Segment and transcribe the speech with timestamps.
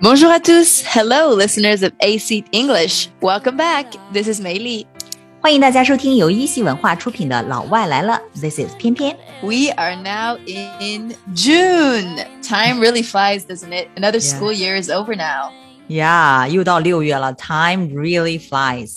[0.00, 0.82] Bonjour à tous.
[0.86, 3.08] Hello, listeners of AC English.
[3.20, 3.86] Welcome back.
[4.12, 4.86] This is Mei Li.
[5.40, 9.16] 欢迎大家收听由一席文化出品的《老外来了》，This is 翩翩。
[9.42, 12.24] We are now in June.
[12.42, 13.88] Time really flies, doesn't it?
[13.96, 15.50] Another school year is over now.
[15.88, 18.94] Yeah，又到六月了，Time really flies。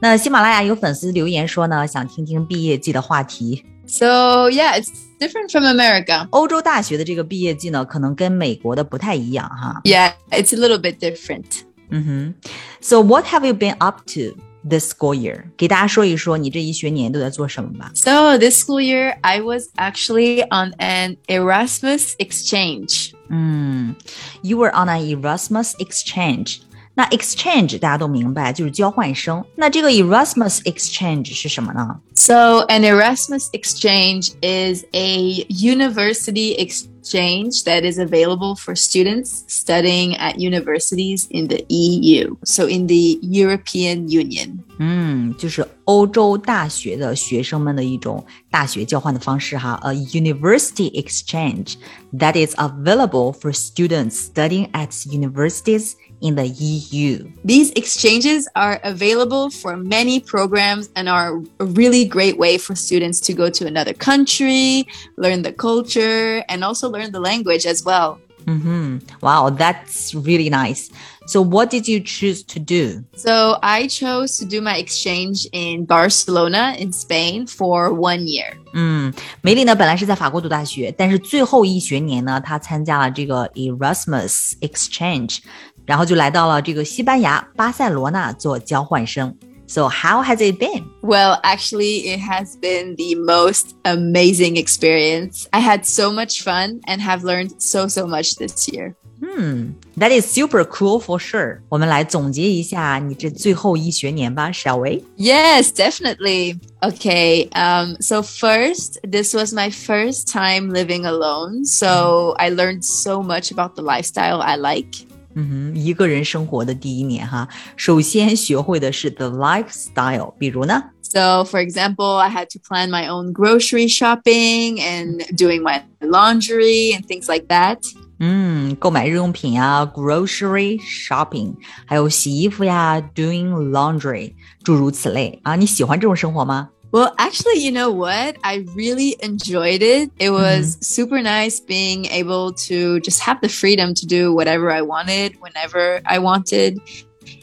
[0.00, 3.64] 那喜马拉雅有粉丝留言说呢，想听听毕业季的话题。
[3.87, 4.89] So, yeah, it's
[5.19, 6.27] different from America.
[6.31, 9.81] 欧洲大学的这个毕业季呢，可能跟美国的不太一样哈。
[9.83, 11.61] Yeah, it's a little bit different.
[11.89, 12.33] 嗯哼，
[12.81, 14.35] So what have you been up to
[14.67, 15.43] this school year？
[15.57, 17.91] 给大家说一说你这一学年都在做什么吧。
[17.93, 23.11] So, this school year, I was actually on an Erasmus exchange.
[23.29, 23.95] 嗯，
[24.41, 26.59] You were on an Erasmus exchange。
[26.97, 29.43] 那 exchange 大家都明白，就是交换生。
[29.55, 31.99] 那这个 Erasmus exchange 是什么呢？
[32.15, 40.35] So, an Erasmus exchange is a university exchange that is available for students studying at
[40.37, 44.59] universities in the EU, so in the European Union.
[44.77, 51.73] 嗯，就是欧洲大学的学生们的一种大学交换的方式哈，a university exchange
[52.13, 57.28] that is available for students studying at universities in the EU.
[57.44, 63.20] These exchanges are available for many programs and are a really great way for students
[63.20, 68.18] to go to another country, learn the culture, and also learn the language as well.
[68.46, 68.98] Mm-hmm.
[69.20, 70.88] Wow, that's really nice.
[71.26, 73.04] So, what did you choose to do?
[73.14, 78.54] So, I chose to do my exchange in Barcelona in Spain for one year.
[78.72, 79.12] Mm.
[79.12, 85.40] 嗯，梅莉呢本来是在法国读大学，但是最后一学年呢，她参加了这个 Erasmus exchange，
[85.87, 89.35] 然后就来到了这个西班牙巴塞罗那做交换生。
[89.65, 90.83] So how has it been?
[91.01, 95.47] Well, actually, it has been the most amazing experience.
[95.51, 98.95] I had so much fun and have learned so, so much this year.
[99.23, 101.61] Hmm, that is super cool for sure.
[101.69, 105.01] 我们来总结一下你这最后一学年吧，shall we?
[105.17, 106.59] Yes, definitely.
[106.81, 111.63] Okay, um, so first, this was my first time living alone.
[111.65, 115.07] So I learned so much about the lifestyle I like.
[115.37, 120.83] 嗯哼，一个人生活的第一年哈，首先学会的是 the lifestyle，比如呢？
[121.01, 126.95] So, for example, I had to plan my own grocery shopping and doing my laundry
[126.95, 127.77] and things like that.
[128.19, 131.55] 嗯，购买日用品啊，grocery shopping，
[131.85, 134.33] 还有洗衣服呀，doing laundry，
[134.63, 135.55] 诸如此类啊。
[135.55, 136.69] 你喜欢这种生活吗？
[136.91, 138.37] Well, actually, you know what?
[138.43, 140.11] I really enjoyed it.
[140.19, 144.83] It was super nice being able to just have the freedom to do whatever I
[144.83, 146.79] wanted, whenever I wanted,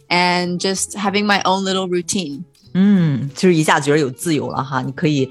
[0.09, 2.44] and just having my own little routine.
[2.75, 5.28] 嗯，就是一下觉得有自由了哈，你可以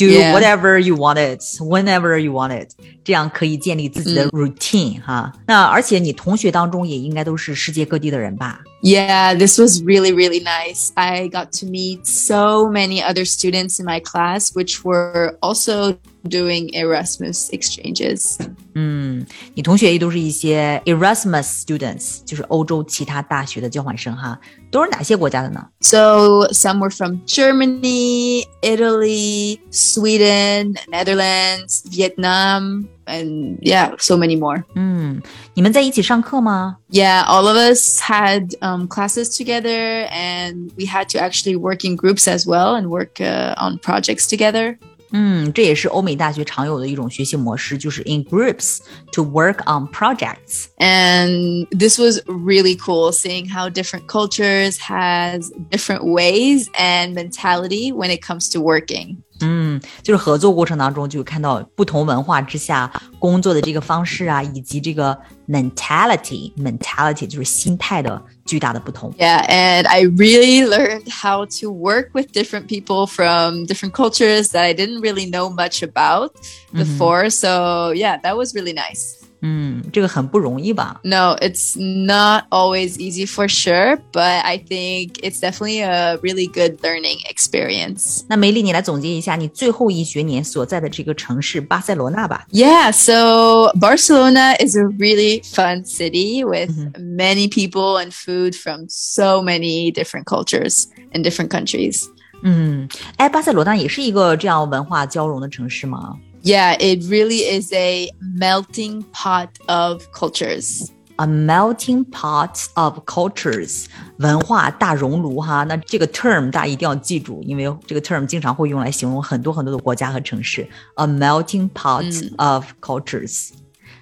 [0.00, 0.32] do Yeah.
[0.32, 2.70] whatever you want it, whenever you want it，
[3.04, 5.32] 这样可以建立自己的 routine、哈。
[5.46, 8.60] 那而且你同学当中也应该都是世界各地的人吧？
[8.82, 10.90] Yeah, this was really, really nice.
[10.94, 16.70] I got to meet so many other students in my class, which were also doing
[16.74, 18.36] Erasmus exchanges.
[18.74, 24.38] 嗯，你同学也都是一些 Erasmus students，就是欧洲其他大学的交换生哈，
[24.70, 25.66] 都是哪些国家的呢？
[25.80, 34.64] So some were from Germany, Italy, Sweden, Netherlands, Vietnam, and yeah, so many more.
[34.74, 35.22] 嗯，
[35.54, 36.76] 你们在一起上课吗？
[36.90, 41.96] Yeah, all of us had um, classes together, and we had to actually work in
[41.96, 44.78] groups as well and work uh, on projects together.
[45.12, 48.80] 嗯，这也是欧美大学常有的一种学习模式，就是 in groups
[49.12, 50.66] to work on projects。
[50.78, 58.10] And this was really cool seeing how different cultures has different ways and mentality when
[58.10, 59.18] it comes to working.
[59.41, 69.11] 嗯，就是合作过程当中，就看到不同文化之下工作的这个方式啊，以及这个 mentality，mentality 就是心态的巨大的不同。
[69.17, 74.73] Yeah, and I really learned how to work with different people from different cultures that I
[74.73, 76.31] didn't really know much about
[76.73, 77.29] before.
[77.29, 79.20] So, yeah, that was really nice.
[79.43, 86.77] No, it's not always easy for sure, but I think it's definitely a really good
[86.83, 88.23] learning experience.
[88.27, 92.45] 那梅莉，你来总结一下你最后一学年所在的这个城市巴塞罗那吧。
[92.51, 97.15] Yeah, so Barcelona is a really fun city with mm-hmm.
[97.15, 102.03] many people and food from so many different cultures and different countries.
[102.43, 106.15] 嗯，哎，巴塞罗那也是一个这样文化交融的城市吗？
[106.42, 110.90] Yeah, it really is a melting pot of cultures.
[111.18, 113.86] A melting pot of cultures，
[114.18, 115.64] 文化大熔炉哈。
[115.64, 120.68] 那这个 term 大家一定要记住，因为这个 term 经常会用来形容很多很多的国家和城市。
[120.96, 122.04] A melting pot
[122.36, 123.48] of cultures。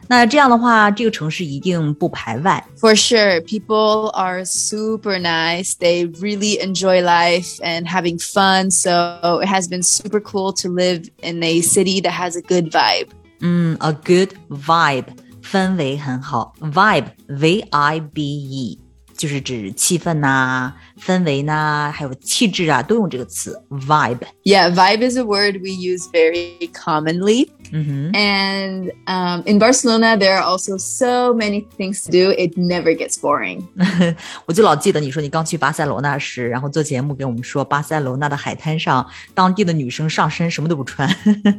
[0.08, 2.62] 那这样的话，这个城市一定不排外。
[2.78, 5.72] For sure, people are super nice.
[5.78, 8.70] They really enjoy life and having fun.
[8.70, 12.70] So it has been super cool to live in a city that has a good
[12.70, 13.08] vibe.
[13.40, 15.06] 嗯，a good vibe，
[15.42, 16.54] 氛围很好。
[16.60, 18.78] vibe，v i b e，
[19.18, 24.18] 就是指气氛呐、氛围呐、还有气质啊，都用这个词 vibe。
[24.42, 27.48] Yeah, vibe is a word we use very commonly.
[27.72, 32.30] 嗯 And um, in Barcelona, there are also so many things to do.
[32.32, 33.62] It never gets boring.
[33.78, 34.16] 哼，
[34.46, 41.08] 我就老记得你说你刚去巴塞罗那时，然后做节目给我们说，巴塞罗那的海滩上，当地的女生上身什么都不穿。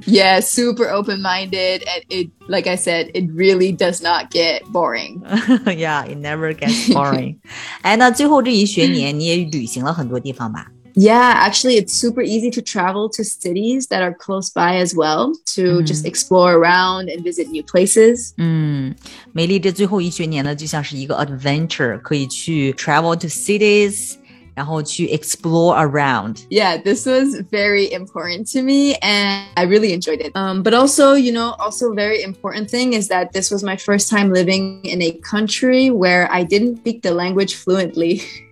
[0.06, 1.82] Yeah, super open minded.
[1.82, 5.22] And it, like I said, it really does not get boring.
[5.66, 7.40] yeah, it never gets boring 。
[7.83, 15.33] 哎，那最后这一学年你也旅行了很多地方吧？Yeah, actually, it's super easy to travel to cities that are close by as well
[15.55, 18.33] to just explore around and visit new places.
[18.39, 18.97] 嗯，
[19.33, 24.15] 梅莉这最后一学年呢，就像是一个 adventure，可以去 travel to cities。
[24.60, 26.46] 然后去 explore around。
[26.50, 30.32] Yeah, this was very important to me and I really enjoyed it.
[30.36, 34.10] Um, but also, you know, also very important thing is that this was my first
[34.10, 38.22] time living in a country where I didn't speak the language fluently.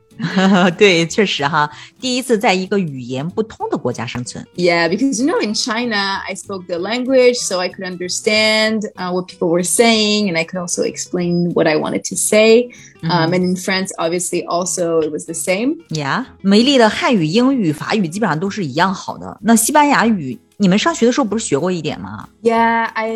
[0.76, 1.70] 对，确实哈，
[2.00, 4.44] 第一次在一个语言不通的国家生存。
[4.56, 9.28] Yeah, because you know, in China, I spoke the language, so I could understand uh, what
[9.28, 12.70] people were saying, and I could also explain what I wanted to say.
[13.02, 15.76] Um, and in France, obviously, also it was the same.
[15.90, 19.38] Yeah，、美丽的汉语、英语、法语基本上都是一样好的。
[19.40, 22.27] 那西班牙语，你们上学的时候不是学过一点吗？
[22.41, 23.11] Yeah, I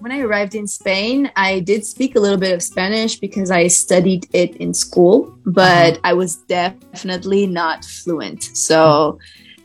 [0.00, 3.68] when I arrived in Spain, I did speak a little bit of Spanish because I
[3.68, 8.42] studied it in school, but I was definitely not fluent.
[8.54, 9.18] So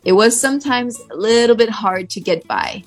[0.03, 2.83] it was sometimes a little bit hard to get by.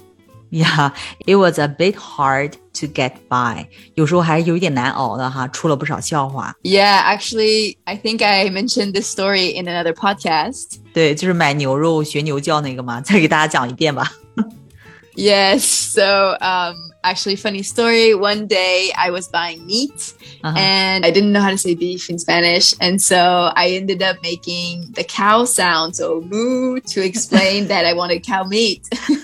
[0.52, 0.90] Yeah,
[1.28, 6.52] it was a bit hard to get by，有时候还是有一点难熬的哈，出了不少笑话。
[6.64, 10.78] Yeah, actually, I think I mentioned this story in another podcast.
[10.92, 14.10] 对，就是买牛肉学牛叫那个嘛，再给大家讲一遍吧。
[15.16, 20.56] Yes, so um actually funny story, one day I was buying meat Uh-huh.
[20.56, 24.16] and I didn't know how to say beef in Spanish and so I ended up
[24.22, 28.81] making the cow sound so moo to explain that I wanted cow meat.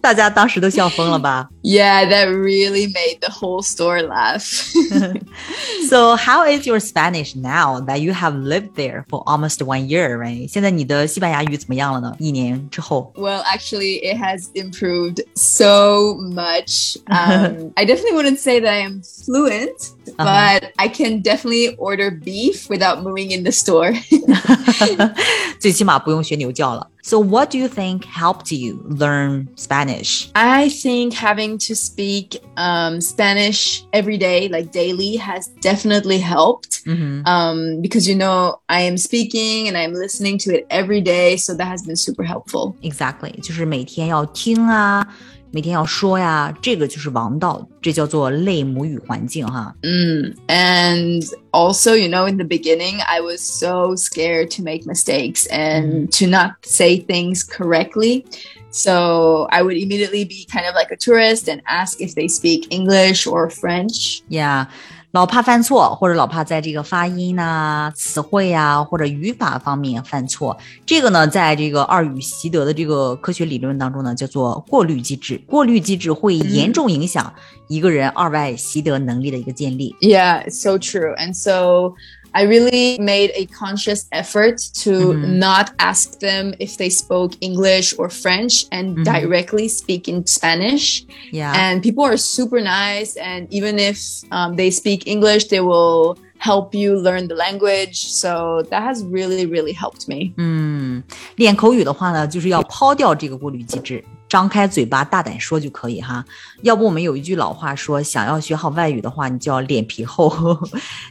[0.00, 4.40] 大家当时都笑疯了吧 yeah, that really made the whole store laugh.
[5.88, 10.16] ？So how is your Spanish now that you have lived there for almost one year,
[10.16, 10.48] right？
[10.48, 12.16] 现在你的西班牙语怎么样了呢？
[12.18, 16.96] 一年之后 well, actually it has improved so much.
[17.08, 22.68] Um, I definitely wouldn't say that I am fluent, but I can definitely order beef
[22.70, 23.92] without moving in the store.
[25.60, 26.86] 最起码不用学牛叫了。
[27.04, 30.30] So what do you think helped you learn Spanish?
[30.34, 36.82] I think having to speak um, Spanish every day, like daily, has definitely helped.
[36.86, 41.36] 嗯哼 Um, because you know I am speaking and I'm listening to it every day,
[41.36, 42.74] so that has been super helpful.
[42.82, 45.06] Exactly，就是每天要听啊，
[45.54, 49.74] 每天要说呀，这个就是王道，这叫做类母语环境哈。
[49.82, 50.34] Mm.
[50.46, 56.08] And also, you know, in the beginning, I was so scared to make mistakes and
[56.18, 58.24] to not say things correctly.
[58.70, 62.68] So I would immediately be kind of like a tourist and ask if they speak
[62.70, 64.22] English or French.
[64.28, 64.68] 呀、
[65.15, 70.57] 老怕犯错，或者老怕在这个发音呐、词汇呀、或者语法方面犯错。
[70.85, 75.41] 这个呢，在这个二语习得的这个科学理论当中呢，叫做过滤机制。
[75.47, 77.33] 过滤机制会严重影响
[77.69, 79.95] 一个人二外习得能力的一个建立。
[80.01, 81.15] Yeah, so true.
[81.15, 81.93] And so
[82.34, 85.38] I really made a conscious effort to Mhm.
[85.40, 89.04] not ask them if they spoke English or French and Mhm.
[89.04, 91.02] directly speak in Spanish.
[91.32, 93.16] 呀、 And people are super nice.
[93.16, 98.06] And even if um, they speak English, they will help you learn the language.
[98.06, 100.32] So that has really, really helped me.
[100.36, 101.02] 嗯，
[101.34, 106.25] 练口语的话呢，就是要抛掉这个过滤机制， 张开嘴巴大胆说就可以哈。
[106.63, 110.57] 要不我们有一句老话说，想要学好外语的话，你就要脸皮厚。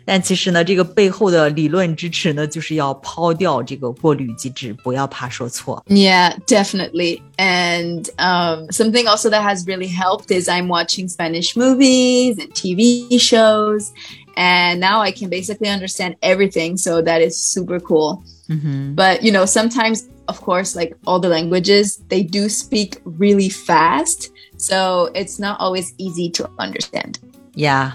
[0.04, 5.82] 但其实呢，这个背后的理论支持呢，就是要抛掉这个过滤机制，不要怕说错。
[5.88, 7.20] Yeah, definitely.
[7.36, 13.18] And um, something also that has really helped is I'm watching Spanish movies and TV
[13.18, 13.92] shows.
[14.36, 16.76] And now I can basically understand everything.
[16.76, 18.22] So that is super cool.
[18.22, 18.34] Mm-hmm.
[18.48, 24.30] 嗯哼，But, you know, sometimes, of course, like all the languages, they do speak really fast.
[24.56, 27.18] So it's not always easy to understand.
[27.54, 27.92] Yeah,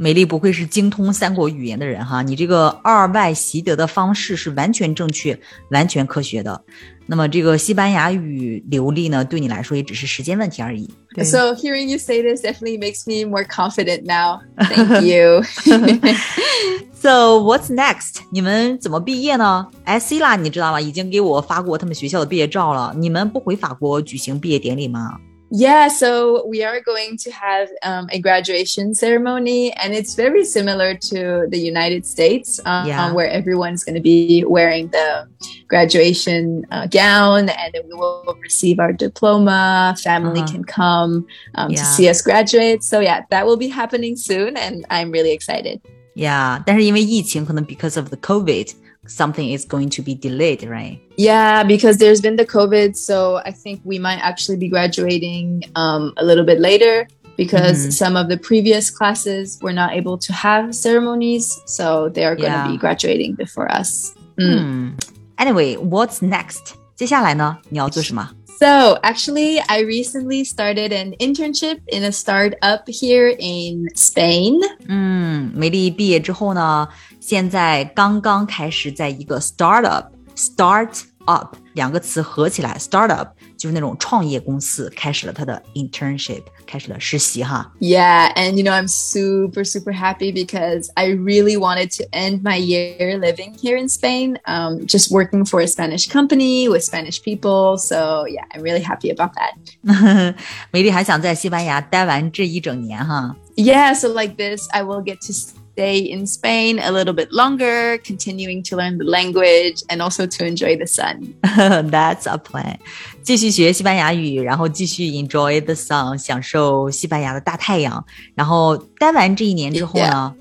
[0.00, 5.38] 美丽不愧是精通三国语言的人哈，你这个二外习得的方式是完全正确、
[5.70, 6.64] 完全科学的。
[7.04, 10.88] 那么这个西班牙语流利呢，对你来说也只是时间问题而已。
[11.22, 14.40] So hearing you say this definitely makes me more confident now.
[14.56, 15.42] Thank you.
[16.94, 18.20] so what's next？
[18.30, 19.66] 你们怎么毕业呢？
[19.84, 20.80] 哎，C 啦，你知道吗？
[20.80, 22.94] 已经给我发过他们学校的毕业照了。
[22.96, 25.18] 你们不回法国举行毕业典礼吗
[25.51, 30.95] ？Yeah, so we are going to have um, a graduation ceremony, and it's very similar
[30.95, 33.13] to the United States, um, yeah.
[33.13, 35.29] where everyone's going to be wearing the
[35.69, 39.95] graduation uh, gown, and then we will receive our diploma.
[40.03, 40.51] Family uh-huh.
[40.51, 41.77] can come um, yeah.
[41.77, 42.83] to see us graduate.
[42.83, 45.79] So yeah, that will be happening soon, and I'm really excited.
[46.15, 48.73] Yeah, 但是因为疫情，可能 because of the COVID
[49.10, 51.00] something is going to be delayed, right?
[51.16, 52.96] Yeah, because there's been the COVID.
[52.96, 57.90] So I think we might actually be graduating um, a little bit later because mm-hmm.
[57.90, 61.60] some of the previous classes were not able to have ceremonies.
[61.66, 62.68] So they are going to yeah.
[62.68, 64.14] be graduating before us.
[64.38, 64.58] Mm.
[64.58, 64.96] Hmm.
[65.38, 66.76] Anyway, what's next?
[67.00, 74.60] 接下来呢，你要做什么？So actually, I recently started an internship in a startup here in Spain.
[74.86, 76.86] 嗯，梅莉毕业之后呢，
[77.18, 83.28] 现在刚刚开始在一个 startup, start up 两个词合起来，startup。
[83.60, 87.70] 就是那种创业公司开始了他的 internship，开始了实习哈。
[87.78, 93.18] Yeah, and you know I'm super super happy because I really wanted to end my year
[93.18, 97.76] living here in Spain, um, just working for a Spanish company with Spanish people.
[97.76, 100.34] So yeah, I'm really happy about that.
[100.72, 103.36] 梅莉还想在西班牙待完这一整年哈。
[103.56, 105.34] Yeah, so like this, I will get to
[105.79, 110.45] stay in Spain a little bit longer, continuing to learn the language and also to
[110.45, 111.35] enjoy the sun.
[111.43, 112.77] That's a plan.
[113.23, 118.05] 继续学西班牙语，然后继续 enjoy the sun，享受西班牙的大太阳。
[118.35, 120.33] 然后待完这一年之后呢？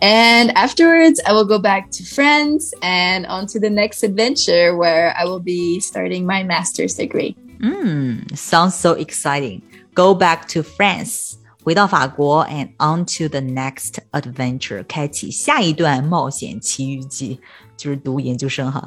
[0.00, 5.14] And afterwards, I will go back to France and on to the next adventure where
[5.16, 7.36] I will be starting my master's degree.
[7.60, 9.62] Mm, sounds so exciting.
[9.94, 11.38] Go back to France.
[11.63, 17.39] 回到法国，and on to the next adventure，开启下一段冒险奇遇记，
[17.77, 18.83] 就是读研究生哈。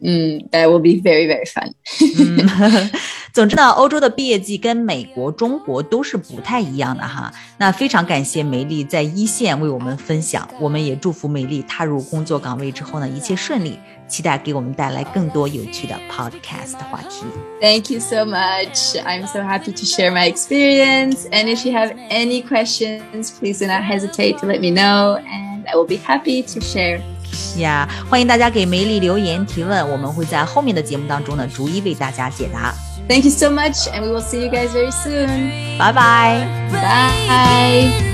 [0.00, 1.72] 嗯，that will be very very fun
[2.18, 2.90] 嗯。
[3.34, 7.32] 总之呢，欧洲的毕业季跟美国、中国都是不太一样的哈。
[7.58, 13.76] 那非常感谢梅丽在一线为我们分享，我们也祝福梅丽踏入工作岗位之后呢，一切顺利。
[14.06, 17.24] 期待给我们带来更多有趣的 podcast 话题。
[17.60, 18.94] Thank you so much.
[19.02, 21.26] I'm so happy to share my experience.
[21.32, 25.64] And if you have any questions, please do not hesitate to let me know, and
[25.66, 27.00] I will be happy to share.
[27.56, 32.72] 呀，欢迎大家给梅丽留言提问，我们会在后面的节目当中呢，逐一为大家解答。
[33.06, 35.78] Thank you so much, and we will see you guys very soon.
[35.78, 36.48] Bye bye.
[36.72, 38.10] Bye.